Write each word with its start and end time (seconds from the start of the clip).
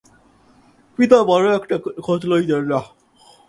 পিতা 0.99 1.17
বড়ো 1.23 1.49
একটা 1.55 1.75
খোঁজ 2.05 2.21
লইতেন 2.25 2.63
না। 2.71 2.79